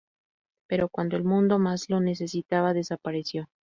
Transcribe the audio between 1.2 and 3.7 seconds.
mundo más lo necesitaba desapareció.